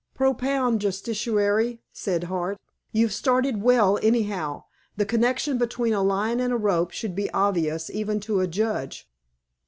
[0.15, 2.57] "Propound, justiciary," said Hart.
[2.91, 4.63] "You've started well, anyhow.
[4.97, 9.07] The connection between a line and a rope should be obvious even to a judge....